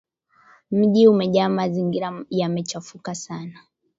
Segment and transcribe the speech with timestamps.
[0.71, 3.59] Mji umejaa mazingira yamechafuka sana